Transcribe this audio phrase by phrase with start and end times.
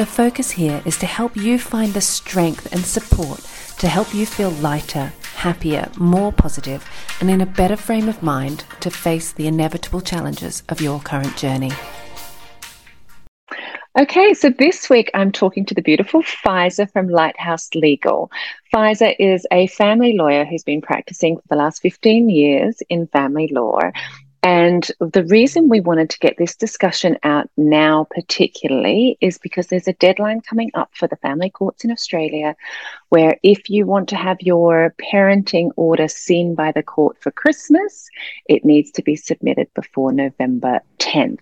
[0.00, 3.40] The focus here is to help you find the strength and support
[3.76, 6.88] to help you feel lighter, happier, more positive,
[7.20, 11.36] and in a better frame of mind to face the inevitable challenges of your current
[11.36, 11.72] journey.
[13.98, 18.30] Okay, so this week I'm talking to the beautiful Faiza from Lighthouse Legal.
[18.72, 23.48] Faiza is a family lawyer who's been practicing for the last 15 years in family
[23.52, 23.80] law.
[24.42, 29.88] And the reason we wanted to get this discussion out now, particularly, is because there's
[29.88, 32.56] a deadline coming up for the family courts in Australia
[33.10, 38.08] where if you want to have your parenting order seen by the court for Christmas,
[38.46, 41.40] it needs to be submitted before November 10th.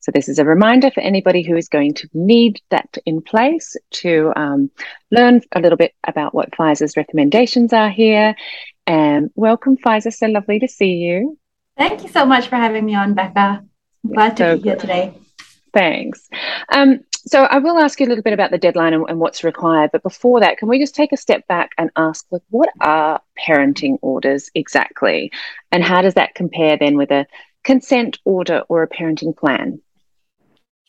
[0.00, 3.74] So, this is a reminder for anybody who is going to need that in place
[3.92, 4.70] to um,
[5.10, 8.34] learn a little bit about what Faiza's recommendations are here.
[8.86, 10.12] And welcome, Faiza.
[10.12, 11.38] So lovely to see you.
[11.76, 13.64] Thank you so much for having me on, Becca.
[14.04, 15.14] I'm glad to so be here today.
[15.72, 16.28] Thanks.
[16.68, 19.42] Um, so I will ask you a little bit about the deadline and, and, what's
[19.42, 22.68] required, but before that, can we just take a step back and ask, like, what
[22.80, 25.32] are parenting orders exactly,
[25.72, 27.26] and how does that compare then with a
[27.64, 29.80] consent order or a parenting plan?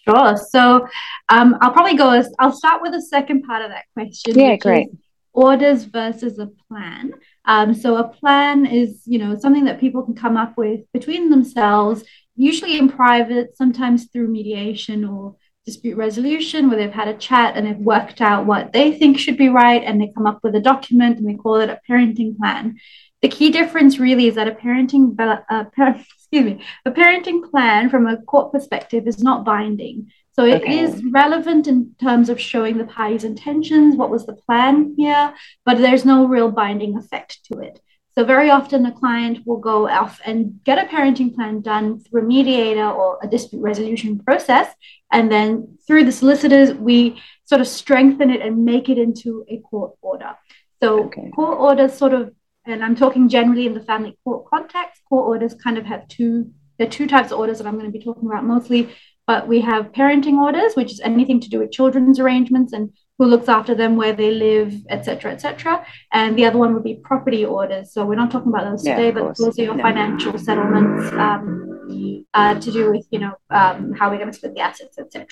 [0.08, 0.38] Sure.
[0.38, 0.88] So
[1.30, 2.12] um, I'll probably go.
[2.12, 4.38] As, I'll start with the second part of that question.
[4.38, 4.90] Yeah, great.
[5.36, 7.14] Orders versus a plan.
[7.44, 11.30] Um, so a plan is, you know, something that people can come up with between
[11.30, 12.06] themselves,
[12.38, 17.68] usually in private, sometimes through mediation or dispute resolution, where they've had a chat and
[17.68, 20.62] they've worked out what they think should be right, and they come up with a
[20.62, 22.78] document and they call it a parenting plan.
[23.22, 25.66] The key difference really is that a parenting uh,
[26.18, 30.12] excuse me, a parenting plan from a court perspective is not binding.
[30.36, 30.80] So it okay.
[30.80, 35.78] is relevant in terms of showing the party's intentions, what was the plan here, but
[35.78, 37.80] there's no real binding effect to it.
[38.16, 42.22] So very often a client will go off and get a parenting plan done through
[42.22, 44.74] a mediator or a dispute resolution process.
[45.10, 49.60] And then through the solicitors, we sort of strengthen it and make it into a
[49.60, 50.36] court order.
[50.84, 51.32] So okay.
[51.34, 52.34] court orders sort of
[52.66, 55.02] and I'm talking generally in the family court context.
[55.08, 57.92] Court orders kind of have two, there are two types of orders that I'm going
[57.92, 58.90] to be talking about mostly.
[59.28, 63.26] But we have parenting orders, which is anything to do with children's arrangements and who
[63.26, 65.86] looks after them, where they live, etc., etc.
[66.12, 67.94] And the other one would be property orders.
[67.94, 69.84] So we're not talking about those yeah, today, but those are your no.
[69.84, 74.54] financial settlements um, uh, to do with, you know, um, how we're going to split
[74.54, 75.28] the assets, etc.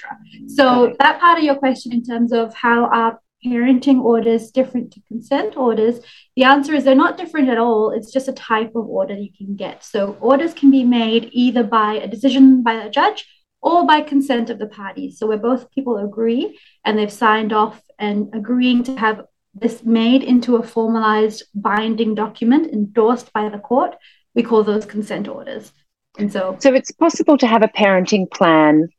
[0.48, 0.96] So okay.
[1.00, 5.58] that part of your question in terms of how our parenting orders different to consent
[5.58, 6.00] orders?
[6.36, 7.92] The answer is they're not different at all.
[7.92, 9.84] It's just a type of order you can get.
[9.84, 13.28] So orders can be made either by a decision by a judge
[13.64, 15.18] or by consent of the parties.
[15.18, 19.26] So where both people agree and they've signed off and agreeing to have
[19.56, 23.96] this made into a formalized binding document endorsed by the court,
[24.36, 25.72] we call those consent orders.
[26.20, 28.90] And so So it's possible to have a parenting plan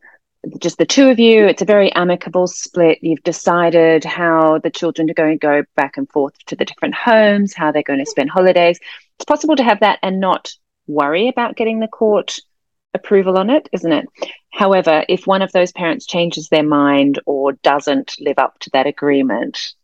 [0.58, 1.46] just the two of you.
[1.46, 2.98] It's a very amicable split.
[3.02, 6.94] You've decided how the children are going to go back and forth to the different
[6.94, 8.78] homes, how they're going to spend holidays.
[9.16, 10.52] It's possible to have that and not
[10.86, 12.40] worry about getting the court
[12.94, 14.06] approval on it, isn't it?
[14.52, 18.86] However, if one of those parents changes their mind or doesn't live up to that
[18.86, 19.74] agreement,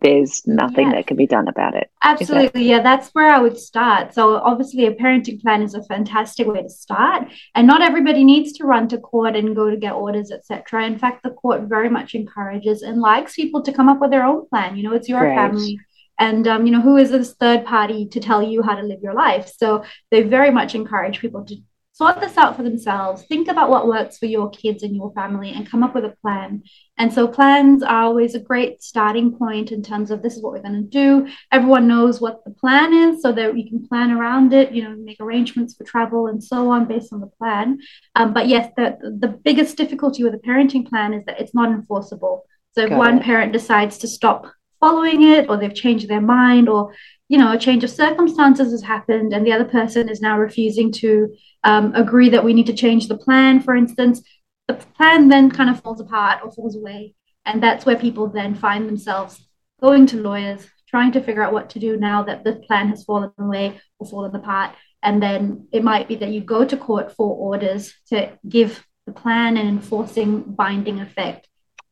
[0.00, 1.90] there's nothing that can be done about it.
[2.02, 2.64] Absolutely.
[2.64, 4.14] Yeah, that's where I would start.
[4.14, 7.28] So, obviously, a parenting plan is a fantastic way to start.
[7.54, 10.86] And not everybody needs to run to court and go to get orders, etc.
[10.86, 14.24] In fact, the court very much encourages and likes people to come up with their
[14.24, 14.76] own plan.
[14.76, 15.36] You know, it's your Great.
[15.36, 15.78] family.
[16.18, 19.00] And, um, you know, who is this third party to tell you how to live
[19.02, 19.52] your life?
[19.56, 21.56] So, they very much encourage people to
[21.94, 25.50] sort this out for themselves, think about what works for your kids and your family,
[25.52, 26.62] and come up with a plan.
[26.96, 30.52] And so, plans are always a great starting point in terms of this is what
[30.52, 31.28] we're going to do.
[31.50, 34.96] Everyone knows what the plan is, so that you can plan around it, you know,
[34.96, 37.78] make arrangements for travel and so on based on the plan.
[38.14, 41.70] Um, but yes, the, the biggest difficulty with a parenting plan is that it's not
[41.70, 42.46] enforceable.
[42.74, 43.24] So, if one it.
[43.24, 44.46] parent decides to stop
[44.82, 46.92] following it, or they've changed their mind, or
[47.28, 50.92] you know, a change of circumstances has happened, and the other person is now refusing
[50.92, 51.34] to
[51.64, 54.20] um, agree that we need to change the plan, for instance,
[54.68, 57.14] the plan then kind of falls apart or falls away.
[57.44, 59.48] And that's where people then find themselves
[59.80, 63.04] going to lawyers, trying to figure out what to do now that the plan has
[63.04, 64.74] fallen away or fallen apart.
[65.02, 69.12] And then it might be that you go to court for orders to give the
[69.12, 71.48] plan an enforcing binding effect.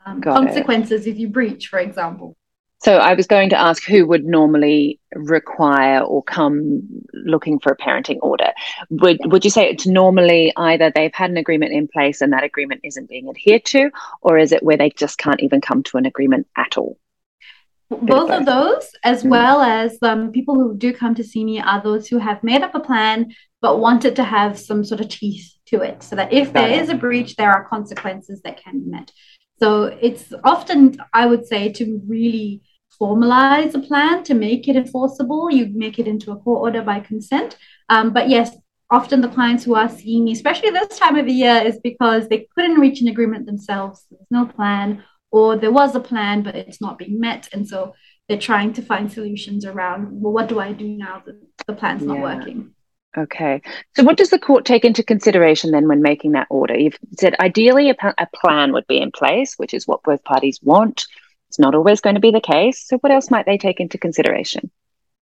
[0.07, 1.11] um, consequences it.
[1.11, 2.37] if you breach, for example.
[2.83, 6.83] So I was going to ask who would normally require or come
[7.13, 8.53] looking for a parenting order.
[8.89, 12.43] Would would you say it's normally either they've had an agreement in place and that
[12.43, 13.91] agreement isn't being adhered to,
[14.23, 16.99] or is it where they just can't even come to an agreement at all?
[17.91, 19.31] Both of those, as mm.
[19.31, 22.63] well as um, people who do come to see me, are those who have made
[22.63, 26.33] up a plan but wanted to have some sort of teeth to it, so that
[26.33, 29.11] if there is a breach, there are consequences that can be met.
[29.59, 32.63] So it's often, I would say, to really
[33.01, 35.51] formalize a plan to make it enforceable.
[35.51, 37.57] You make it into a court order by consent.
[37.89, 38.57] Um, but yes,
[38.91, 42.29] often the clients who are seeing me, especially this time of the year, is because
[42.29, 44.05] they couldn't reach an agreement themselves.
[44.11, 47.49] There's no plan, or there was a plan, but it's not being met.
[47.53, 47.95] And so
[48.29, 52.03] they're trying to find solutions around, well, what do I do now that the plan's
[52.03, 52.23] not yeah.
[52.23, 52.75] working?
[53.17, 53.61] Okay.
[53.97, 56.79] So, what does the court take into consideration then when making that order?
[56.79, 60.61] You've said ideally a, a plan would be in place, which is what both parties
[60.63, 61.07] want.
[61.51, 62.87] It's not always going to be the case.
[62.87, 64.71] So, what else might they take into consideration?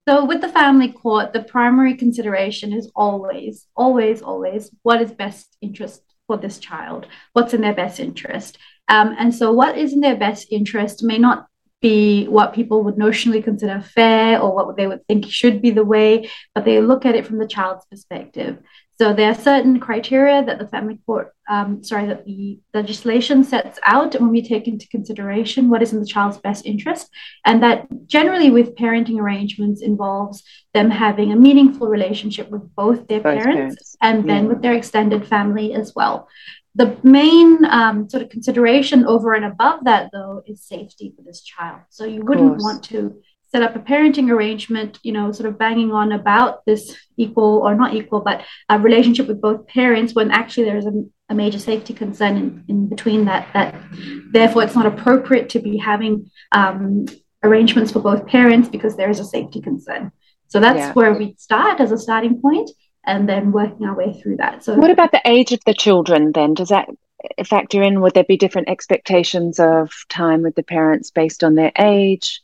[0.08, 5.56] So, with the family court, the primary consideration is always, always, always what is best
[5.60, 8.58] interest for this child, what's in their best interest.
[8.88, 11.46] Um, and so, what is in their best interest may not
[11.80, 15.84] be what people would notionally consider fair or what they would think should be the
[15.84, 18.58] way, but they look at it from the child's perspective.
[18.98, 23.78] So there are certain criteria that the family court, um, sorry, that the legislation sets
[23.82, 27.10] out when we take into consideration what is in the child's best interest.
[27.44, 33.20] And that generally with parenting arrangements involves them having a meaningful relationship with both their
[33.20, 34.48] both parents, parents, and then yeah.
[34.48, 36.28] with their extended family as well.
[36.74, 41.42] The main um, sort of consideration over and above that, though, is safety for this
[41.42, 41.80] child.
[41.90, 43.20] So you wouldn't want to
[43.56, 47.74] set up a parenting arrangement, you know, sort of banging on about this equal or
[47.74, 50.92] not equal, but a relationship with both parents when actually there's a,
[51.30, 53.74] a major safety concern in, in between that, that
[54.30, 57.06] therefore it's not appropriate to be having um,
[57.42, 60.12] arrangements for both parents because there is a safety concern.
[60.48, 60.92] So that's yeah.
[60.92, 62.68] where we start as a starting point
[63.06, 64.64] and then working our way through that.
[64.64, 66.52] So what about the age of the children then?
[66.52, 66.90] Does that
[67.46, 68.02] factor in?
[68.02, 72.42] Would there be different expectations of time with the parents based on their age?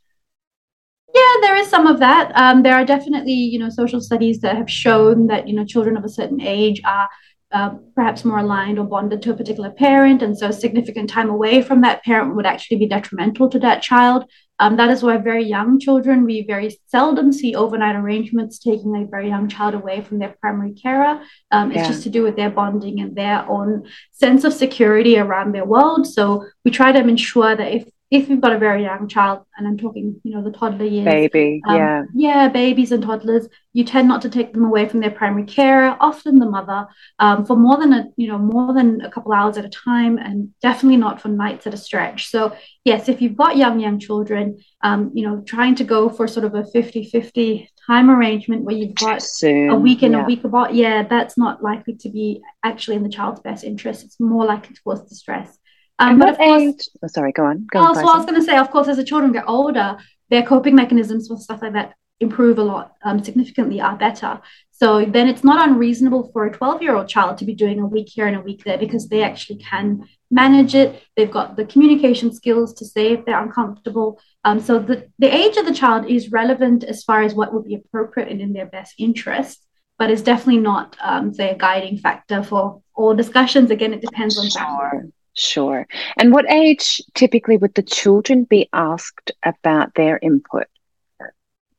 [1.14, 2.32] Yeah, there is some of that.
[2.34, 5.96] Um, there are definitely, you know, social studies that have shown that, you know, children
[5.96, 7.08] of a certain age are
[7.52, 10.22] uh, perhaps more aligned or bonded to a particular parent.
[10.22, 14.24] And so significant time away from that parent would actually be detrimental to that child.
[14.58, 19.04] Um, that is why very young children, we very seldom see overnight arrangements taking a
[19.06, 21.20] very young child away from their primary carer.
[21.50, 21.80] Um, yeah.
[21.80, 25.64] It's just to do with their bonding and their own sense of security around their
[25.64, 26.06] world.
[26.06, 29.66] So we try to ensure that if if you've got a very young child, and
[29.66, 33.84] I'm talking, you know, the toddler years, baby, um, yeah, yeah, babies and toddlers, you
[33.84, 36.86] tend not to take them away from their primary carer, often the mother,
[37.18, 40.18] um, for more than a, you know, more than a couple hours at a time,
[40.18, 42.26] and definitely not for nights at a stretch.
[42.26, 42.54] So
[42.84, 46.44] yes, if you've got young young children, um, you know, trying to go for sort
[46.44, 50.22] of a 50-50 time arrangement where you've got Soon, a week and yeah.
[50.22, 54.04] a week about, yeah, that's not likely to be actually in the child's best interest.
[54.04, 55.58] It's more likely to cause distress.
[55.98, 57.66] Um, but of course, oh, sorry, go on.
[57.70, 59.98] Go on I was going to say, of course, as the children get older,
[60.30, 64.40] their coping mechanisms for stuff like that improve a lot, um, significantly are better.
[64.70, 67.86] So then it's not unreasonable for a 12 year old child to be doing a
[67.86, 71.02] week here and a week there because they actually can manage it.
[71.16, 74.20] They've got the communication skills to say if they're uncomfortable.
[74.44, 77.64] Um, so the, the age of the child is relevant as far as what would
[77.64, 79.64] be appropriate and in their best interest,
[79.98, 83.70] but it's definitely not, um, say, a guiding factor for all discussions.
[83.70, 85.12] Again, it depends on family.
[85.34, 85.86] Sure.
[86.18, 90.66] And what age typically would the children be asked about their input?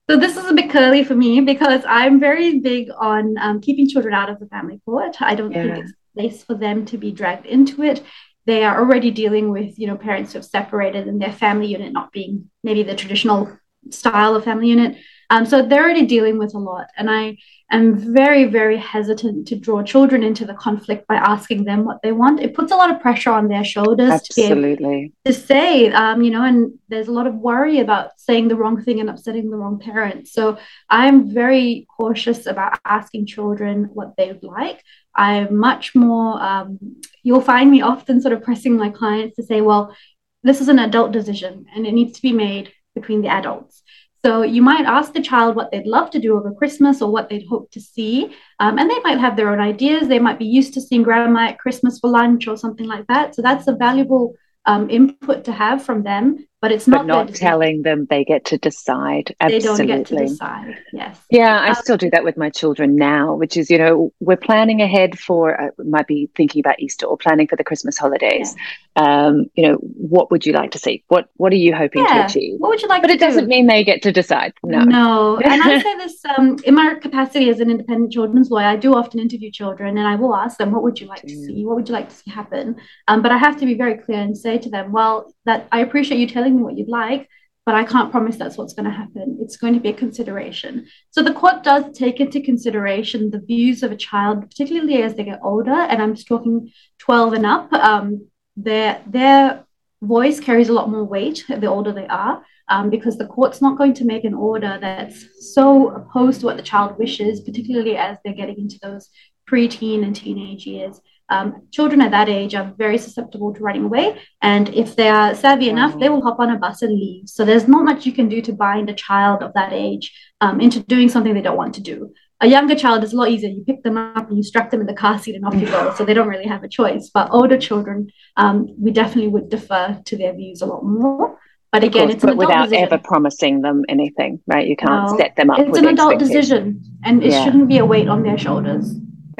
[0.09, 3.87] So this is a bit curly for me because I'm very big on um, keeping
[3.87, 5.21] children out of the family court.
[5.21, 5.63] I don't yeah.
[5.63, 8.03] think it's a place for them to be dragged into it.
[8.45, 11.93] They are already dealing with, you know, parents who have separated and their family unit
[11.93, 13.57] not being maybe the traditional
[13.89, 14.97] style of family unit.
[15.33, 16.89] Um, so they're already dealing with a lot.
[16.95, 17.37] And I
[17.71, 22.11] am very, very hesitant to draw children into the conflict by asking them what they
[22.11, 22.39] want.
[22.39, 25.11] It puts a lot of pressure on their shoulders Absolutely.
[25.25, 28.55] to, to say, um, you know, and there's a lot of worry about saying the
[28.55, 30.27] wrong thing and upsetting the wrong parent.
[30.27, 34.83] So I'm very cautious about asking children what they would like.
[35.15, 36.77] I'm much more, um,
[37.23, 39.95] you'll find me often sort of pressing my clients to say, well,
[40.43, 43.81] this is an adult decision and it needs to be made between the adults.
[44.25, 47.27] So you might ask the child what they'd love to do over Christmas or what
[47.27, 48.33] they'd hope to see.
[48.59, 50.07] Um, and they might have their own ideas.
[50.07, 53.35] They might be used to seeing grandma at Christmas for lunch or something like that.
[53.35, 54.33] So that's a valuable
[54.65, 56.47] um, input to have from them.
[56.63, 56.99] But it's not.
[56.99, 59.35] But not telling them they get to decide.
[59.41, 59.59] Absolutely.
[59.59, 60.79] They don't get to decide.
[60.93, 61.19] Yes.
[61.29, 64.37] Yeah, I um, still do that with my children now, which is, you know, we're
[64.37, 68.55] planning ahead for, uh, might be thinking about Easter or planning for the Christmas holidays.
[68.55, 68.63] Yeah.
[68.95, 71.03] Um, you know, what would you like to see?
[71.09, 72.19] What What are you hoping yeah.
[72.19, 72.59] to achieve?
[72.59, 73.01] What would you like?
[73.01, 73.25] But it do?
[73.25, 74.53] doesn't mean they get to decide.
[74.63, 74.83] No.
[74.83, 75.37] No.
[75.43, 78.67] and I say this um, in my capacity as an independent children's lawyer.
[78.67, 81.29] I do often interview children, and I will ask them, "What would you like to
[81.29, 81.65] see?
[81.65, 82.77] What would you like to see happen?"
[83.09, 85.79] Um, but I have to be very clear and say to them, "Well, that I
[85.79, 87.27] appreciate you telling what you'd like."
[87.65, 89.37] but I can't promise that's what's going to happen.
[89.41, 90.87] It's going to be a consideration.
[91.11, 95.23] So the court does take into consideration the views of a child, particularly as they
[95.23, 97.71] get older, and I'm just talking 12 and up.
[97.71, 99.65] Um, their their
[100.01, 103.77] voice carries a lot more weight the older they are, um, because the court's not
[103.77, 108.17] going to make an order that's so opposed to what the child wishes, particularly as
[108.23, 109.09] they're getting into those
[109.49, 110.99] preteen and teenage years.
[111.33, 114.21] Um, children at that age are very susceptible to running away.
[114.41, 117.27] And if they are savvy enough, they will hop on a bus and leave.
[117.27, 120.05] So there's not much you can do to bind a child of that age
[120.41, 122.13] um, into doing something they don't want to do.
[122.41, 123.49] A younger child is a lot easier.
[123.49, 125.65] You pick them up and you strap them in the car seat and off you
[125.65, 125.93] go.
[125.95, 127.09] So they don't really have a choice.
[127.11, 131.39] But older children, um, we definitely would defer to their views a lot more.
[131.71, 132.93] But again, course, it's but without decision.
[132.93, 134.67] ever promising them anything, right?
[134.67, 135.57] You can't no, set them up.
[135.57, 137.43] It's an adult decision, and it yeah.
[137.43, 138.93] shouldn't be a weight on their shoulders.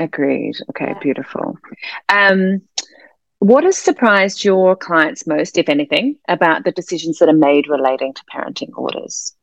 [0.03, 0.55] Agreed.
[0.69, 0.99] Okay, yeah.
[0.99, 1.57] beautiful.
[2.09, 2.61] Um,
[3.39, 8.13] what has surprised your clients most, if anything, about the decisions that are made relating
[8.13, 9.33] to parenting orders?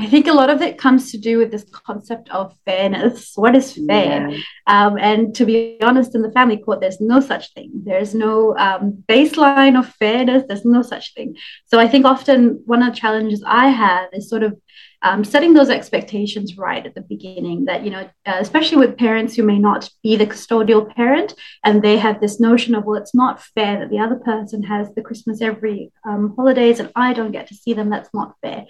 [0.00, 3.32] I think a lot of it comes to do with this concept of fairness.
[3.36, 4.30] What is fair?
[4.30, 4.38] Yeah.
[4.66, 7.70] Um, and to be honest, in the family court, there's no such thing.
[7.84, 10.44] There's no um, baseline of fairness.
[10.48, 11.36] There's no such thing.
[11.66, 14.58] So I think often one of the challenges I have is sort of
[15.02, 19.34] um, setting those expectations right at the beginning that you know uh, especially with parents
[19.34, 23.14] who may not be the custodial parent and they have this notion of well it's
[23.14, 27.32] not fair that the other person has the christmas every um, holidays and i don't
[27.32, 27.90] get to see them.
[27.90, 28.66] That's not fair.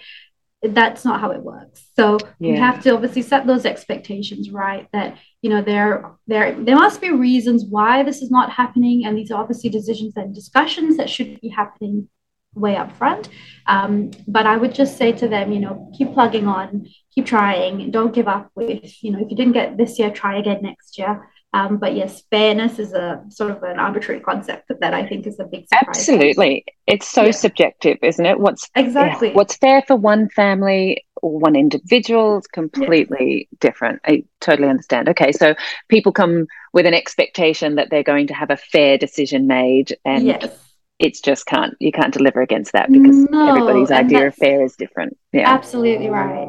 [0.63, 1.87] That's not how it works.
[1.97, 2.53] So yeah.
[2.53, 7.01] you have to obviously set those expectations right that you know there there there must
[7.01, 11.09] be reasons why this is not happening and these are obviously decisions and discussions that
[11.09, 12.09] should be happening
[12.55, 13.29] way up front.
[13.67, 17.91] Um, but I would just say to them, you know, keep plugging on, keep trying,
[17.91, 20.99] don't give up with, you know, if you didn't get this year, try again next
[20.99, 21.29] year.
[21.53, 25.41] Um, but yes, fairness is a sort of an arbitrary concept that I think is
[25.41, 25.89] a big surprise.
[25.89, 26.65] Absolutely.
[26.87, 27.31] It's so yeah.
[27.33, 28.39] subjective, isn't it?
[28.39, 33.57] What's exactly yeah, what's fair for one family or one individual is completely yeah.
[33.59, 34.01] different.
[34.05, 35.09] I totally understand.
[35.09, 35.57] Okay, so
[35.89, 40.27] people come with an expectation that they're going to have a fair decision made and
[40.27, 40.70] yes
[41.01, 44.77] it's just can't you can't deliver against that because no, everybody's idea of fair is
[44.77, 45.17] different.
[45.33, 45.51] Yeah.
[45.51, 46.47] Absolutely right.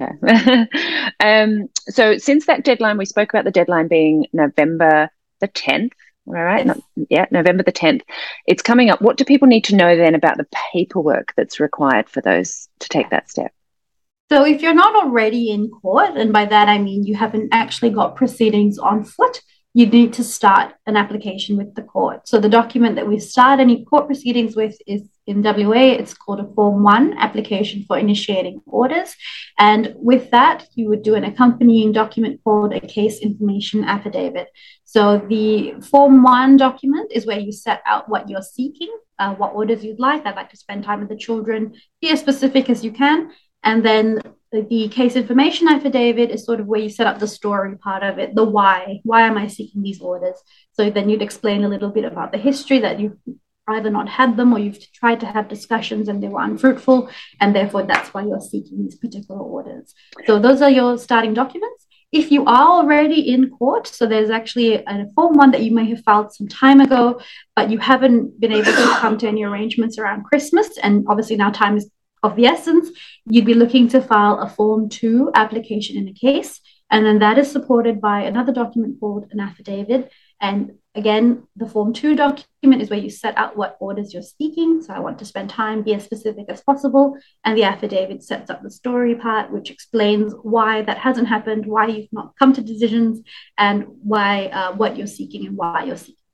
[0.00, 0.66] Okay.
[1.20, 5.08] Um so since that deadline we spoke about the deadline being november
[5.40, 5.92] the 10th
[6.26, 6.66] all right?
[6.66, 6.76] Yes.
[6.76, 8.02] Not, yeah november the 10th
[8.46, 9.00] it's coming up.
[9.00, 12.88] What do people need to know then about the paperwork that's required for those to
[12.88, 13.52] take that step?
[14.28, 17.90] So if you're not already in court and by that i mean you haven't actually
[17.90, 19.40] got proceedings on foot
[19.76, 22.26] you need to start an application with the court.
[22.26, 26.40] So the document that we start any court proceedings with is in WA, it's called
[26.40, 29.14] a Form 1 application for initiating orders.
[29.58, 34.48] And with that, you would do an accompanying document called a case information affidavit.
[34.86, 39.52] So the Form 1 document is where you set out what you're seeking, uh, what
[39.52, 40.24] orders you'd like.
[40.24, 43.30] I'd like to spend time with the children, be as specific as you can.
[43.62, 44.22] And then
[44.62, 48.18] the case information affidavit is sort of where you set up the story part of
[48.18, 49.00] it, the why.
[49.04, 50.36] Why am I seeking these orders?
[50.72, 53.18] So then you'd explain a little bit about the history that you've
[53.68, 57.10] either not had them or you've tried to have discussions and they were unfruitful,
[57.40, 59.94] and therefore that's why you're seeking these particular orders.
[60.26, 61.86] So those are your starting documents.
[62.12, 65.86] If you are already in court, so there's actually a form one that you may
[65.90, 67.20] have filed some time ago,
[67.56, 71.50] but you haven't been able to come to any arrangements around Christmas, and obviously now
[71.50, 71.90] time is
[72.26, 72.90] of the essence,
[73.26, 76.60] you'd be looking to file a Form 2 application in a case.
[76.90, 80.10] And then that is supported by another document called an affidavit.
[80.40, 84.82] And again, the Form 2 document is where you set out what orders you're seeking.
[84.82, 87.16] So I want to spend time, be as specific as possible.
[87.44, 91.86] And the affidavit sets up the story part, which explains why that hasn't happened, why
[91.86, 93.20] you've not come to decisions,
[93.58, 96.25] and why uh, what you're seeking and why you're seeking.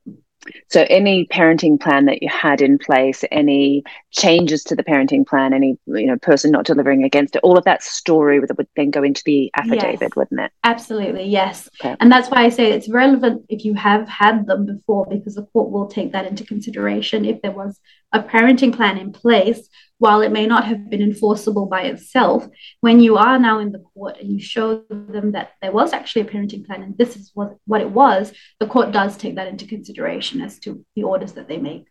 [0.68, 5.52] So, any parenting plan that you had in place, any changes to the parenting plan,
[5.52, 8.90] any you know person not delivering against it, all of that story that would then
[8.90, 10.52] go into the affidavit, yes, wouldn't it?
[10.64, 11.68] Absolutely, yes.
[11.80, 11.96] Okay.
[12.00, 15.46] And that's why I say it's relevant if you have had them before, because the
[15.46, 17.78] court will take that into consideration if there was
[18.12, 22.46] a parenting plan in place while it may not have been enforceable by itself,
[22.80, 26.22] when you are now in the court and you show them that there was actually
[26.22, 29.46] a parenting plan and this is what, what it was, the court does take that
[29.46, 31.86] into consideration as to the orders that they make.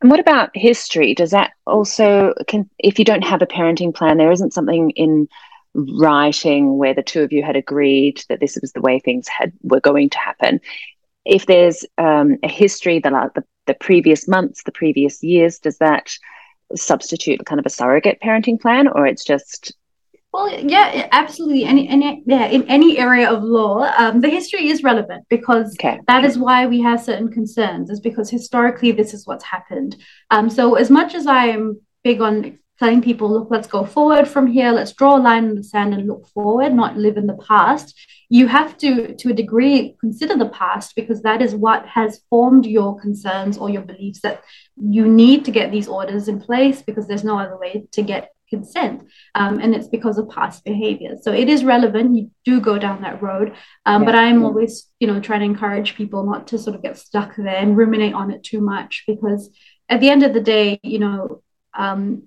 [0.00, 1.14] And what about history?
[1.14, 5.28] Does that also can if you don't have a parenting plan, there isn't something in
[5.74, 9.52] writing where the two of you had agreed that this was the way things had
[9.62, 10.60] were going to happen.
[11.28, 16.10] If there's um, a history, the, the the previous months, the previous years, does that
[16.74, 19.72] substitute kind of a surrogate parenting plan, or it's just
[20.32, 21.64] well, yeah, absolutely.
[21.64, 26.00] Any, any, yeah, in any area of law, um, the history is relevant because okay.
[26.06, 27.88] that is why we have certain concerns.
[27.88, 29.96] Is because historically this is what's happened.
[30.30, 34.28] Um, so as much as I am big on telling people, look, let's go forward
[34.28, 37.26] from here, let's draw a line in the sand and look forward, not live in
[37.26, 37.98] the past.
[38.28, 42.66] You have to, to a degree, consider the past because that is what has formed
[42.66, 44.42] your concerns or your beliefs that
[44.76, 48.30] you need to get these orders in place because there's no other way to get
[48.48, 49.06] consent.
[49.34, 51.16] Um, and it's because of past behavior.
[51.20, 52.16] So it is relevant.
[52.16, 53.54] You do go down that road.
[53.84, 54.06] Um, yeah.
[54.06, 57.36] but i'm always you know trying to encourage people not to sort of get stuck
[57.36, 59.50] there and ruminate on it too much because
[59.88, 61.42] at the end of the day you know
[61.74, 62.24] um,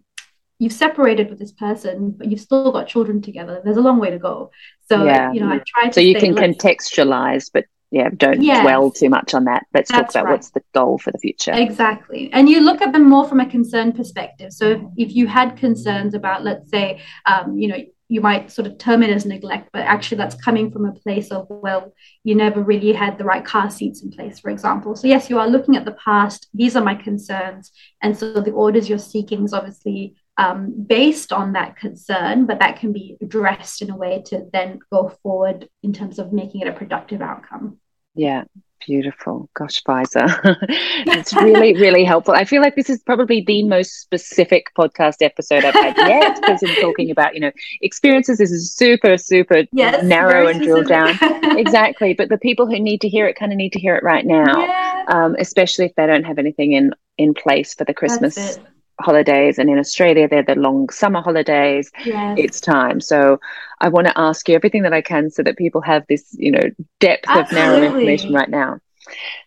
[0.62, 4.12] you've separated with this person but you've still got children together there's a long way
[4.12, 4.52] to go
[4.88, 5.32] so yeah.
[5.32, 8.64] you know i try to so you can contextualize but yeah, don't yes.
[8.64, 9.66] dwell too much on that.
[9.74, 10.32] Let's That's talk about right.
[10.32, 11.52] what's the goal for the future.
[11.54, 12.32] Exactly.
[12.32, 14.54] And you look at them more from a concern perspective.
[14.54, 18.68] So if, if you had concerns about, let's say, um, you know, you might sort
[18.68, 22.36] of term it as neglect, but actually that's coming from a place of, well, you
[22.36, 24.96] never really had the right car seats in place, for example.
[24.96, 26.48] So, yes, you are looking at the past.
[26.54, 27.72] These are my concerns.
[28.02, 32.80] And so the orders you're seeking is obviously um, based on that concern, but that
[32.80, 36.68] can be addressed in a way to then go forward in terms of making it
[36.68, 37.78] a productive outcome.
[38.14, 38.44] Yeah,
[38.86, 39.50] beautiful.
[39.54, 40.28] Gosh, Faiza.
[41.08, 42.34] it's really, really helpful.
[42.34, 46.64] I feel like this is probably the most specific podcast episode I've had yet because
[46.64, 51.18] in talking about, you know, experiences, this is super, super yes, narrow and drilled down.
[51.58, 52.14] exactly.
[52.14, 54.26] But the people who need to hear it kind of need to hear it right
[54.26, 55.06] now, yeah.
[55.08, 58.60] um, especially if they don't have anything in, in place for the Christmas
[59.00, 61.92] holidays and in australia they're the long summer holidays.
[62.06, 62.38] Yes.
[62.38, 63.00] it's time.
[63.02, 63.40] So
[63.80, 66.52] i want to ask you everything that i can so that people have this you
[66.52, 66.70] know
[67.00, 67.42] depth Absolutely.
[67.42, 68.80] of narrow information right now.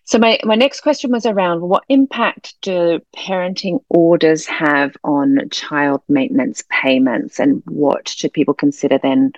[0.05, 6.03] So my, my next question was around what impact do parenting orders have on child
[6.09, 9.33] maintenance payments and what should people consider then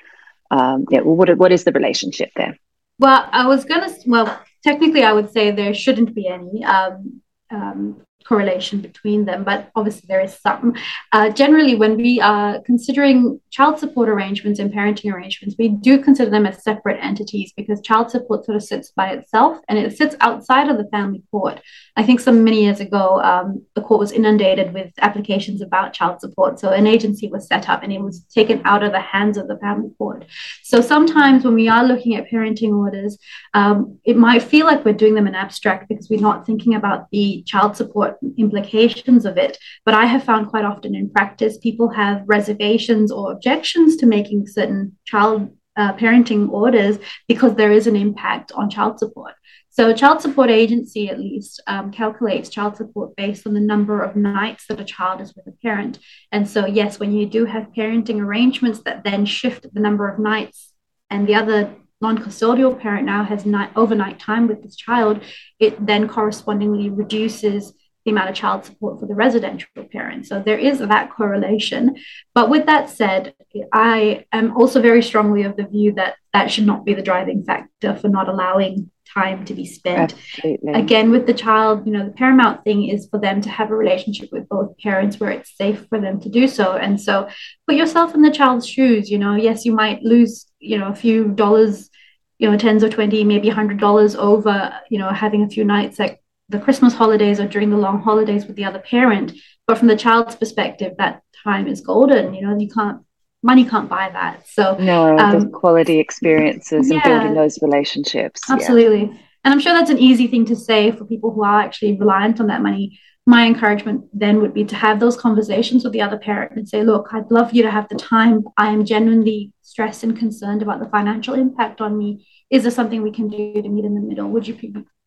[0.50, 2.58] um, yeah, well, what, what is the relationship there?
[2.98, 6.64] Well i was going to well technically i would say there shouldn't be any.
[6.64, 10.74] Um, um, correlation between them, but obviously there is some.
[11.12, 16.30] Uh, generally, when we are considering child support arrangements and parenting arrangements, we do consider
[16.30, 20.16] them as separate entities because child support sort of sits by itself and it sits
[20.20, 21.60] outside of the family court.
[21.96, 26.20] I think some many years ago, um, the court was inundated with applications about child
[26.20, 26.58] support.
[26.58, 29.48] So an agency was set up and it was taken out of the hands of
[29.48, 30.24] the family court.
[30.62, 33.18] So sometimes when we are looking at parenting orders,
[33.54, 37.08] um, it might feel like we're doing them in abstract because we're not thinking about
[37.10, 39.58] the child support implications of it.
[39.84, 44.46] But I have found quite often in practice, people have reservations or objections to making
[44.46, 46.98] certain child uh, parenting orders
[47.28, 49.34] because there is an impact on child support.
[49.76, 54.00] So, a Child Support Agency at least um, calculates child support based on the number
[54.00, 55.98] of nights that a child is with a parent.
[56.32, 60.18] And so, yes, when you do have parenting arrangements that then shift the number of
[60.18, 60.72] nights,
[61.10, 65.20] and the other non-custodial parent now has night overnight time with this child,
[65.58, 67.74] it then correspondingly reduces
[68.06, 70.26] the amount of child support for the residential parent.
[70.26, 71.96] So there is that correlation.
[72.34, 73.34] But with that said,
[73.72, 77.42] I am also very strongly of the view that that should not be the driving
[77.44, 80.14] factor for not allowing time to be spent.
[80.14, 80.72] Absolutely.
[80.72, 83.76] Again, with the child, you know, the paramount thing is for them to have a
[83.76, 86.76] relationship with both parents where it's safe for them to do so.
[86.76, 87.28] And so
[87.66, 90.94] put yourself in the child's shoes, you know, yes, you might lose, you know, a
[90.94, 91.90] few dollars
[92.38, 96.20] you know, tens or 20, maybe $100 over, you know, having a few nights like
[96.48, 99.32] the Christmas holidays or during the long holidays with the other parent.
[99.66, 102.34] But from the child's perspective, that time is golden.
[102.34, 103.02] You know, you can't
[103.42, 104.46] money can't buy that.
[104.48, 108.42] So no, um, the quality experiences yeah, and building those relationships.
[108.50, 109.04] Absolutely.
[109.04, 109.18] Yeah.
[109.44, 112.40] And I'm sure that's an easy thing to say for people who are actually reliant
[112.40, 112.98] on that money.
[113.28, 116.82] My encouragement then would be to have those conversations with the other parent and say,
[116.82, 118.44] look, I'd love you to have the time.
[118.56, 122.26] I am genuinely stressed and concerned about the financial impact on me.
[122.50, 124.28] Is there something we can do to meet in the middle?
[124.30, 124.54] Would you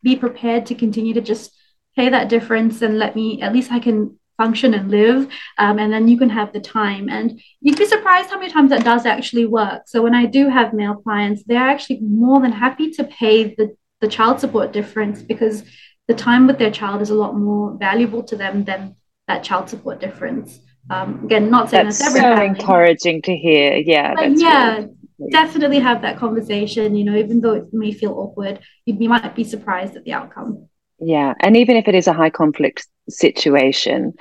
[0.03, 1.55] be prepared to continue to just
[1.95, 5.91] pay that difference and let me at least I can function and live um, and
[5.91, 7.09] then you can have the time.
[7.09, 9.81] And you'd be surprised how many times that does actually work.
[9.85, 13.75] So when i do have male clients they're actually more than happy to pay the,
[14.01, 15.63] the child support difference because
[16.07, 18.95] the time with their child is a lot more valuable to them than
[19.27, 20.59] that child support difference.
[20.89, 23.75] Um, again not saying that's, that's so family, encouraging to hear.
[23.75, 24.89] Yeah yeah really
[25.31, 29.35] definitely have that conversation you know even though it may feel awkward you, you might
[29.35, 31.33] be surprised at the outcome Yeah.
[31.39, 34.13] And even if it is a high conflict situation,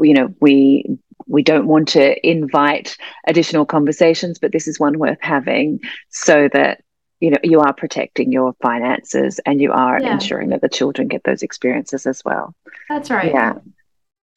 [0.00, 0.84] you know, we
[1.26, 5.80] we don't want to invite additional conversations, but this is one worth having
[6.10, 6.82] so that
[7.20, 10.12] you know you are protecting your finances and you are yeah.
[10.12, 12.54] ensuring that the children get those experiences as well.
[12.88, 13.32] That's right.
[13.32, 13.54] Yeah.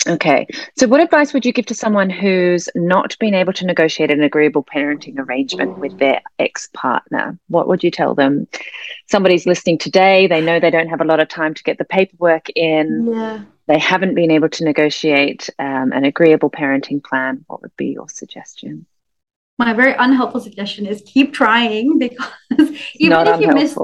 [0.07, 0.47] Okay.
[0.77, 4.23] So, what advice would you give to someone who's not been able to negotiate an
[4.23, 7.37] agreeable parenting arrangement with their ex partner?
[7.47, 8.47] What would you tell them?
[9.07, 11.85] Somebody's listening today, they know they don't have a lot of time to get the
[11.85, 13.07] paperwork in.
[13.11, 13.41] Yeah.
[13.67, 17.43] They haven't been able to negotiate um, an agreeable parenting plan.
[17.47, 18.85] What would be your suggestion?
[19.59, 22.31] My very unhelpful suggestion is keep trying because
[22.95, 23.41] even not if unhelpful.
[23.41, 23.75] you miss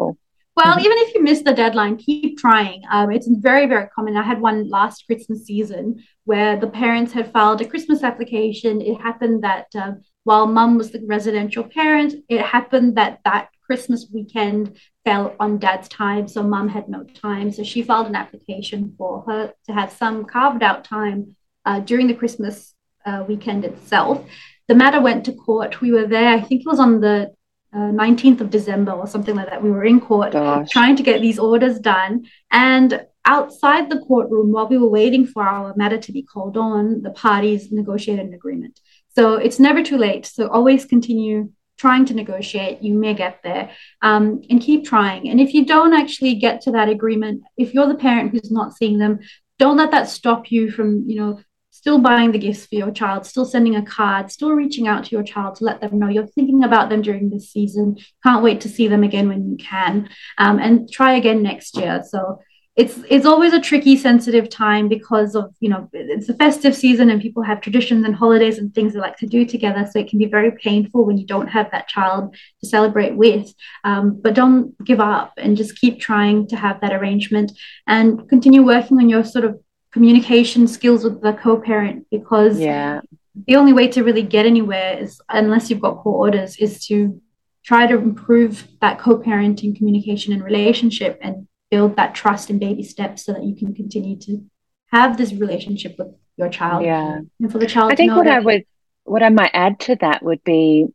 [0.56, 2.82] well, even if you miss the deadline, keep trying.
[2.90, 4.16] Um, it's very, very common.
[4.16, 8.82] I had one last Christmas season where the parents had filed a Christmas application.
[8.82, 14.08] It happened that uh, while mum was the residential parent, it happened that that Christmas
[14.14, 16.28] weekend fell on dad's time.
[16.28, 17.52] So mum had no time.
[17.52, 22.08] So she filed an application for her to have some carved out time uh, during
[22.08, 22.74] the Christmas
[23.06, 24.26] uh, weekend itself.
[24.68, 25.82] The matter went to court.
[25.82, 27.34] We were there, I think it was on the
[27.74, 29.64] uh, 19th of December or something like that.
[29.64, 30.70] We were in court Gosh.
[30.70, 32.26] trying to get these orders done.
[32.52, 37.02] And outside the courtroom, while we were waiting for our matter to be called on,
[37.02, 38.80] the parties negotiated an agreement.
[39.16, 40.26] So it's never too late.
[40.26, 42.82] So always continue trying to negotiate.
[42.82, 45.30] You may get there um, and keep trying.
[45.30, 48.74] And if you don't actually get to that agreement, if you're the parent who's not
[48.74, 49.20] seeing them,
[49.60, 51.40] don't let that stop you from, you know,
[51.86, 55.12] still buying the gifts for your child, still sending a card, still reaching out to
[55.12, 57.96] your child to let them know you're thinking about them during this season.
[58.24, 62.02] Can't wait to see them again when you can, um, and try again next year.
[62.04, 62.40] So
[62.76, 67.12] it's it's always a tricky, sensitive time because of you know it's a festive season
[67.12, 69.88] and people have traditions and holidays and things they like to do together.
[69.88, 73.54] So it can be very painful when you don't have that child to celebrate with.
[73.84, 77.52] Um, but don't give up and just keep trying to have that arrangement
[77.86, 79.60] and continue working on your sort of
[79.96, 83.00] communication skills with the co-parent because yeah
[83.48, 87.22] the only way to really get anywhere is unless you've got court orders is to
[87.64, 93.24] try to improve that co-parenting communication and relationship and build that trust in baby steps
[93.24, 94.44] so that you can continue to
[94.92, 98.40] have this relationship with your child yeah and for the child i think what i
[98.40, 98.66] would
[99.06, 100.86] what i might add to that would be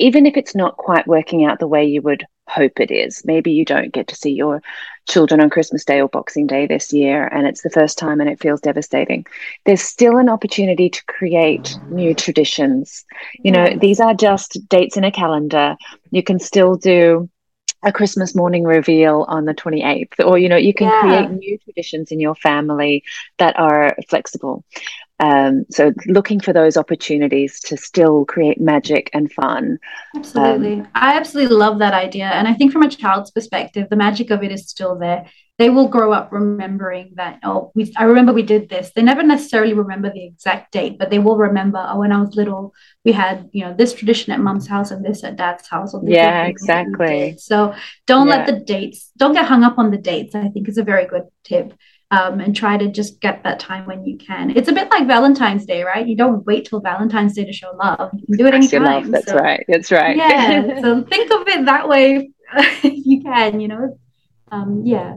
[0.00, 3.22] even if it's not quite working out the way you would hope it is.
[3.24, 4.62] Maybe you don't get to see your
[5.06, 8.28] children on Christmas Day or Boxing Day this year, and it's the first time and
[8.28, 9.26] it feels devastating.
[9.64, 13.04] There's still an opportunity to create new traditions.
[13.38, 13.78] You know, mm-hmm.
[13.78, 15.76] these are just dates in a calendar.
[16.10, 17.30] You can still do
[17.82, 21.00] a Christmas morning reveal on the 28th, or you know, you can yeah.
[21.00, 23.04] create new traditions in your family
[23.38, 24.64] that are flexible.
[25.18, 29.78] Um, so looking for those opportunities to still create magic and fun.
[30.14, 30.80] Absolutely.
[30.80, 32.26] Um, I absolutely love that idea.
[32.26, 35.26] And I think from a child's perspective, the magic of it is still there.
[35.58, 38.92] They will grow up remembering that, oh, we, I remember we did this.
[38.94, 42.36] They never necessarily remember the exact date, but they will remember, oh, when I was
[42.36, 42.74] little,
[43.06, 45.94] we had, you know, this tradition at mom's house and this at dad's house.
[45.94, 47.38] Or yeah, exactly.
[47.38, 47.74] So
[48.06, 48.36] don't yeah.
[48.36, 51.06] let the dates, don't get hung up on the dates, I think is a very
[51.06, 51.72] good tip
[52.10, 54.56] um, and try to just get that time when you can.
[54.56, 56.06] It's a bit like Valentine's Day, right?
[56.06, 58.10] You don't wait till Valentine's Day to show love.
[58.14, 58.84] You can do it anytime.
[58.84, 59.10] Love.
[59.10, 59.64] That's so, right.
[59.68, 60.16] That's right.
[60.16, 60.80] Yeah.
[60.82, 63.98] so think of it that way if you can, you know.
[64.52, 65.16] Um, yeah.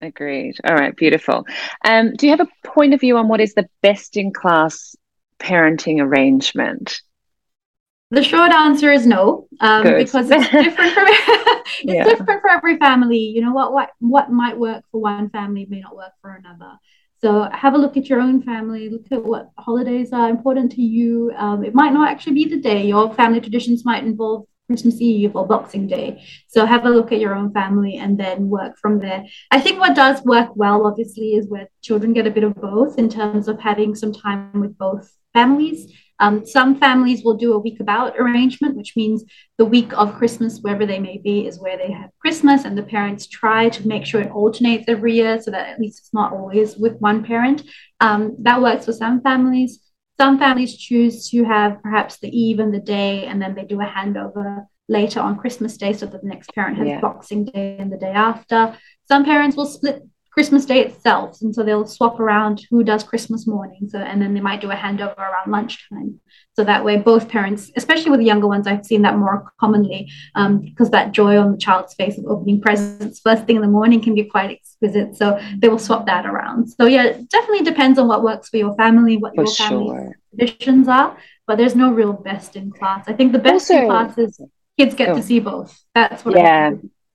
[0.00, 0.56] Agreed.
[0.64, 1.44] All right, beautiful.
[1.84, 4.96] Um, do you have a point of view on what is the best in class
[5.38, 7.00] parenting arrangement?
[8.12, 12.04] The short answer is no, um, because it's different for it's yeah.
[12.04, 13.16] different for every family.
[13.16, 16.78] You know what what what might work for one family may not work for another.
[17.22, 18.90] So have a look at your own family.
[18.90, 21.32] Look at what holidays are important to you.
[21.38, 22.84] Um, it might not actually be the day.
[22.84, 26.22] Your family traditions might involve Christmas Eve or Boxing Day.
[26.48, 29.24] So have a look at your own family and then work from there.
[29.50, 32.98] I think what does work well, obviously, is where children get a bit of both
[32.98, 37.58] in terms of having some time with both families um, some families will do a
[37.58, 39.24] week about arrangement, which means
[39.58, 42.82] the week of Christmas, wherever they may be, is where they have Christmas, and the
[42.82, 46.32] parents try to make sure it alternates every year so that at least it's not
[46.32, 47.62] always with one parent.
[48.00, 49.80] Um, that works for some families.
[50.18, 53.80] Some families choose to have perhaps the eve and the day, and then they do
[53.80, 57.00] a handover later on Christmas Day so that the next parent has yeah.
[57.00, 58.76] Boxing Day and the day after.
[59.08, 61.42] Some parents will split Christmas Day itself.
[61.42, 63.88] And so they'll swap around who does Christmas morning.
[63.88, 66.20] So, and then they might do a handover around lunchtime.
[66.54, 70.10] So that way, both parents, especially with the younger ones, I've seen that more commonly
[70.34, 73.68] um, because that joy on the child's face of opening presents first thing in the
[73.68, 75.16] morning can be quite exquisite.
[75.16, 76.68] So they will swap that around.
[76.68, 79.88] So, yeah, it definitely depends on what works for your family, what for your family's
[79.88, 80.16] sure.
[80.30, 81.16] traditions are.
[81.46, 83.04] But there's no real best in class.
[83.06, 84.40] I think the best also, in class is
[84.78, 85.78] kids get to see both.
[85.94, 86.72] That's what yeah.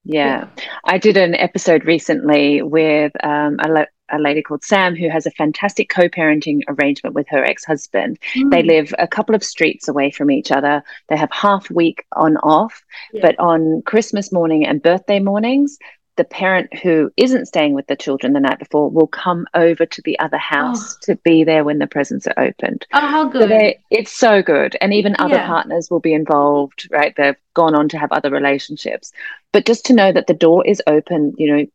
[0.07, 0.47] Yeah.
[0.57, 0.63] yeah.
[0.85, 5.31] I did an episode recently with um, a, a lady called Sam who has a
[5.31, 8.17] fantastic co parenting arrangement with her ex husband.
[8.35, 8.51] Mm.
[8.51, 10.81] They live a couple of streets away from each other.
[11.09, 13.21] They have half week on off, yeah.
[13.21, 15.77] but on Christmas morning and birthday mornings,
[16.17, 20.01] the parent who isn't staying with the children the night before will come over to
[20.03, 20.39] the other oh.
[20.39, 20.97] house oh.
[21.03, 22.85] to be there when the presents are opened.
[22.93, 23.49] Oh, how good.
[23.49, 24.75] So it's so good.
[24.81, 25.47] And even other yeah.
[25.47, 27.13] partners will be involved, right?
[27.15, 29.11] They've gone on to have other relationships.
[29.53, 31.65] But just to know that the door is open, you know,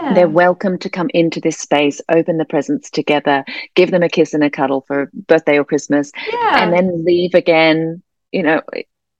[0.00, 0.14] yeah.
[0.14, 4.32] They're welcome to come into this space, open the presents together, give them a kiss
[4.32, 6.62] and a cuddle for birthday or Christmas, yeah.
[6.62, 8.02] and then leave again.
[8.30, 8.62] You know,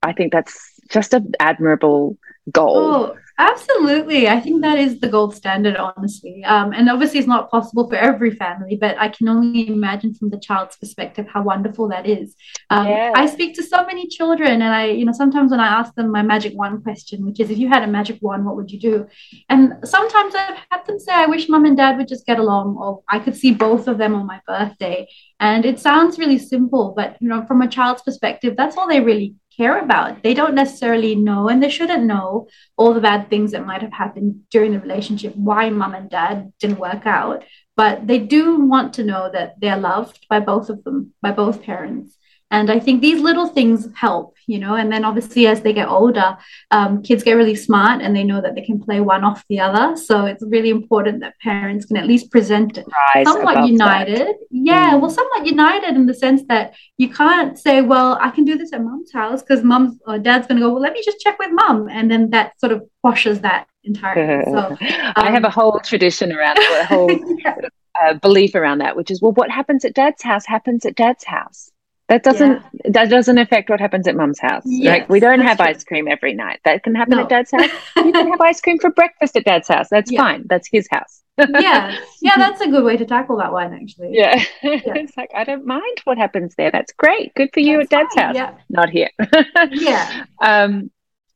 [0.03, 2.17] I think that's just an admirable
[2.51, 2.77] goal.
[2.77, 4.29] Oh, Absolutely.
[4.29, 6.45] I think that is the gold standard, honestly.
[6.45, 10.31] Um, and obviously, it's not possible for every family, but I can only imagine from
[10.31, 12.37] the child's perspective how wonderful that is.
[12.71, 13.13] Um, yeah.
[13.17, 16.13] I speak to so many children, and I, you know, sometimes when I ask them
[16.13, 18.79] my magic wand question, which is if you had a magic wand, what would you
[18.79, 19.09] do?
[19.49, 22.77] And sometimes I've had them say, I wish mom and dad would just get along,
[22.77, 25.09] or I could see both of them on my birthday.
[25.41, 29.01] And it sounds really simple, but, you know, from a child's perspective, that's all they
[29.01, 30.23] really care about.
[30.23, 33.93] They don't necessarily know, and they shouldn't know all the bad things that might have
[33.93, 37.45] happened during the relationship, why mom and dad didn't work out.
[37.77, 41.63] But they do want to know that they're loved by both of them, by both
[41.63, 42.17] parents.
[42.53, 44.75] And I think these little things help, you know.
[44.75, 46.37] And then obviously, as they get older,
[46.71, 49.59] um, kids get really smart and they know that they can play one off the
[49.59, 49.97] other.
[49.97, 52.79] So it's really important that parents can at least present
[53.15, 54.19] Rise somewhat united.
[54.19, 54.39] That.
[54.51, 55.01] Yeah, mm.
[55.01, 58.75] well, somewhat united in the sense that you can't say, well, I can do this
[58.75, 61.39] at mom's house because mom's or dad's going to go, well, let me just check
[61.39, 61.89] with mom.
[61.89, 64.45] And then that sort of quashes that entirely.
[64.53, 64.79] So um,
[65.17, 67.11] I have a um, whole tradition around it, a whole
[67.45, 67.57] yeah.
[68.01, 71.25] uh, belief around that, which is, well, what happens at dad's house happens at dad's
[71.25, 71.72] house.
[72.13, 72.91] That doesn't yeah.
[72.91, 74.65] that doesn't affect what happens at mum's house.
[74.67, 75.69] Yes, like we don't have true.
[75.69, 76.61] ice cream every night.
[76.67, 77.23] That can happen no.
[77.23, 77.71] at dad's house.
[77.97, 79.89] you can have ice cream for breakfast at dad's house.
[79.91, 80.21] That's yeah.
[80.21, 80.45] fine.
[80.47, 81.23] That's his house.
[81.39, 81.97] yeah.
[82.21, 84.11] Yeah, that's a good way to tackle that one actually.
[84.13, 84.45] Yeah.
[84.63, 84.81] yeah.
[84.85, 86.71] it's like I don't mind what happens there.
[86.71, 87.35] That's great.
[87.35, 88.25] Good for you that's at dad's fine.
[88.27, 88.37] house.
[88.37, 88.55] Yeah.
[88.69, 89.11] Not here.
[89.71, 90.25] yeah.
[90.43, 90.91] Um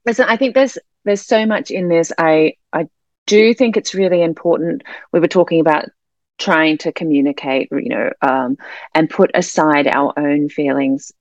[0.05, 2.13] listen, I think there's there's so much in this.
[2.19, 2.91] I I
[3.27, 4.83] do think it's really important.
[5.11, 5.87] We were talking about
[6.39, 8.57] trying to communicate, you know, um,
[8.95, 11.13] and put aside our own feelings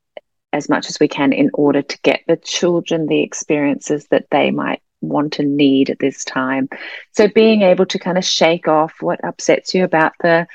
[0.54, 4.52] as much as we can in order to get the children the experiences that they
[4.52, 6.70] might want to need at this time.
[7.12, 10.48] So being able to kind of shake off what upsets you about the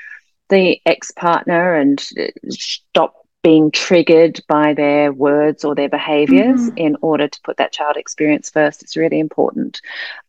[0.49, 6.77] the ex partner and uh, stop being triggered by their words or their behaviors mm-hmm.
[6.77, 9.81] in order to put that child experience first it's really important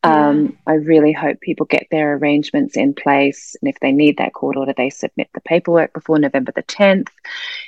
[0.04, 0.28] yeah.
[0.28, 4.32] um, i really hope people get their arrangements in place and if they need that
[4.32, 7.08] court order they submit the paperwork before november the 10th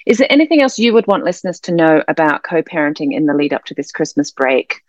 [0.06, 3.52] is there anything else you would want listeners to know about co-parenting in the lead
[3.52, 4.82] up to this christmas break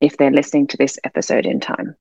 [0.00, 1.96] if they're listening to this episode in time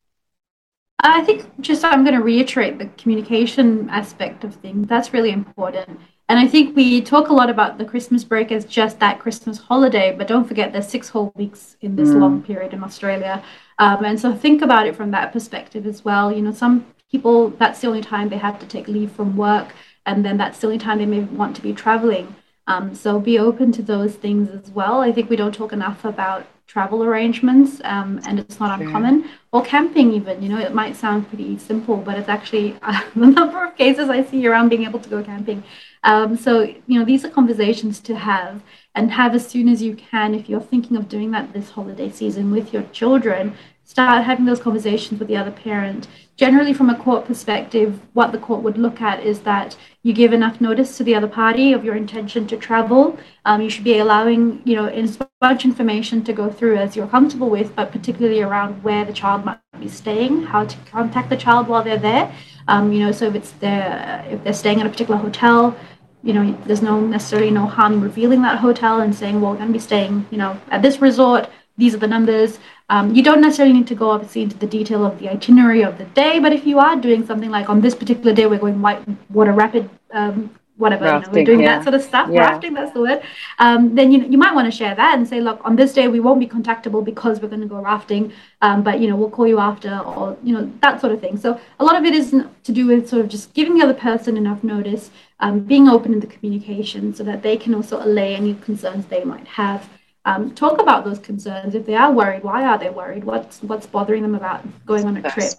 [1.06, 4.88] I think just I'm going to reiterate the communication aspect of things.
[4.88, 6.00] That's really important.
[6.30, 9.58] And I think we talk a lot about the Christmas break as just that Christmas
[9.58, 12.20] holiday, but don't forget there's six whole weeks in this mm.
[12.20, 13.44] long period in Australia.
[13.78, 16.32] Um, and so think about it from that perspective as well.
[16.32, 19.74] You know, some people, that's the only time they have to take leave from work,
[20.06, 22.36] and then that's the only time they may want to be traveling.
[22.68, 25.02] Um, so be open to those things as well.
[25.02, 29.30] I think we don't talk enough about travel arrangements, um, and it's not uncommon.
[29.52, 30.42] Or camping, even.
[30.42, 34.10] You know, it might sound pretty simple, but it's actually uh, the number of cases
[34.10, 35.64] I see around being able to go camping.
[36.04, 38.64] Um, so, you know, these are conversations to have
[38.96, 42.10] and have as soon as you can if you're thinking of doing that this holiday
[42.10, 43.56] season with your children.
[43.86, 46.08] Start having those conversations with the other parent.
[46.38, 50.34] Generally from a court perspective what the court would look at is that you give
[50.34, 53.20] enough notice to the other party of your intention to travel.
[53.46, 57.08] Um, you should be allowing you know as much information to go through as you're
[57.08, 61.38] comfortable with but particularly around where the child might be staying how to contact the
[61.38, 62.34] child while they're there.
[62.70, 65.78] Um, you know so if it's there if they're staying at a particular hotel
[66.24, 69.58] you know there's no necessarily no harm in revealing that hotel and saying well we're
[69.58, 71.50] going to be staying you know at this resort.
[71.76, 72.60] These are the numbers
[72.94, 75.98] um, you don't necessarily need to go obviously into the detail of the itinerary of
[75.98, 78.80] the day, but if you are doing something like on this particular day, we're going
[78.84, 79.02] white
[79.32, 81.78] water rapid, um, whatever, rafting, you know, we're doing yeah.
[81.78, 82.42] that sort of stuff, yeah.
[82.42, 83.24] rafting, that's the word.
[83.58, 86.08] Um, then you you might want to share that and say, look, on this day
[86.08, 89.32] we won't be contactable because we're going to go rafting, um, but you know we'll
[89.38, 91.36] call you after, or you know that sort of thing.
[91.36, 92.30] So a lot of it is
[92.68, 96.14] to do with sort of just giving the other person enough notice, um, being open
[96.14, 99.90] in the communication, so that they can also allay any concerns they might have
[100.26, 101.76] um, talk about those concerns.
[101.76, 103.24] If they are worried, why are they worried?
[103.24, 105.54] What's what's bothering them about going on a trip?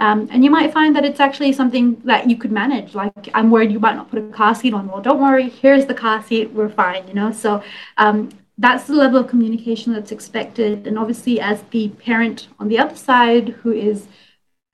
[0.00, 2.94] Um, and you might find that it's actually something that you could manage.
[2.94, 4.88] Like I'm worried you might not put a car seat on.
[4.88, 5.48] Well, don't worry.
[5.48, 6.50] Here's the car seat.
[6.50, 7.06] We're fine.
[7.06, 7.30] You know.
[7.30, 7.62] So
[7.98, 10.86] um, that's the level of communication that's expected.
[10.86, 14.08] And obviously, as the parent on the other side, who is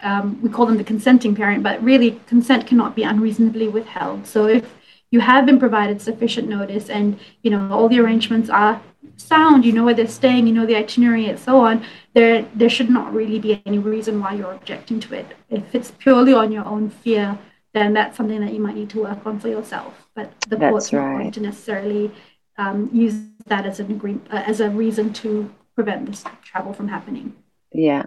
[0.00, 4.26] um, we call them the consenting parent, but really consent cannot be unreasonably withheld.
[4.26, 4.64] So if
[5.10, 8.80] you have been provided sufficient notice and you know all the arrangements are
[9.16, 11.84] sound, you know where they're staying, you know the itinerary and so on,
[12.14, 15.36] there there should not really be any reason why you're objecting to it.
[15.50, 17.38] If it's purely on your own fear,
[17.72, 20.08] then that's something that you might need to work on for yourself.
[20.14, 21.12] But the that's court's right.
[21.12, 22.10] not going to necessarily
[22.56, 26.88] um, use that as an agreement uh, as a reason to prevent this travel from
[26.88, 27.34] happening.
[27.72, 28.06] Yeah,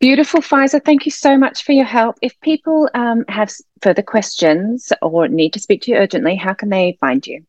[0.00, 0.84] Beautiful, Faiza.
[0.84, 2.16] Thank you so much for your help.
[2.20, 6.68] If people um, have further questions or need to speak to you urgently, how can
[6.68, 7.44] they find you?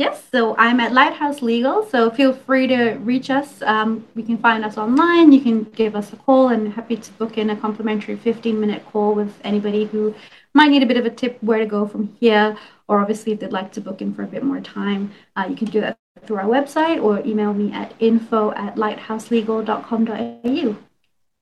[0.00, 3.60] Yes, so I'm at Lighthouse Legal, so feel free to reach us.
[3.60, 7.12] Um, you can find us online, you can give us a call, and happy to
[7.18, 10.14] book in a complimentary 15 minute call with anybody who
[10.54, 12.56] might need a bit of a tip where to go from here,
[12.88, 15.54] or obviously if they'd like to book in for a bit more time, uh, you
[15.54, 20.76] can do that through our website or email me at info at lighthouselegal.com.au.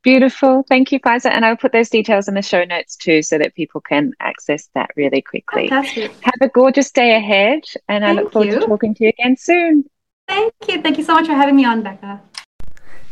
[0.02, 0.64] Beautiful.
[0.68, 1.30] Thank you, Faiza.
[1.32, 4.68] And I'll put those details in the show notes too so that people can access
[4.74, 5.68] that really quickly.
[5.68, 6.12] Fantastic.
[6.22, 7.64] Have a gorgeous day ahead.
[7.88, 8.60] And Thank I look forward you.
[8.60, 9.84] to talking to you again soon.
[10.28, 10.82] Thank you.
[10.82, 12.20] Thank you so much for having me on, Becca.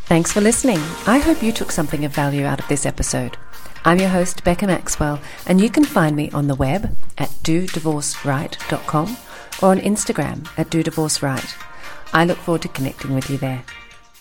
[0.05, 0.79] Thanks for listening.
[1.07, 3.37] I hope you took something of value out of this episode.
[3.85, 9.17] I'm your host, Becca Maxwell, and you can find me on the web at dodivorceright.com
[9.63, 11.57] or on Instagram at dodivorceright.
[12.13, 13.65] I look forward to connecting with you there.